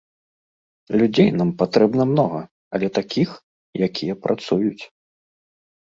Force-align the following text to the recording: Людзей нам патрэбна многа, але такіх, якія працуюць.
Людзей 1.01 1.27
нам 1.41 1.49
патрэбна 1.59 2.03
многа, 2.13 2.41
але 2.77 2.87
такіх, 2.97 3.29
якія 3.89 4.13
працуюць. 4.25 4.83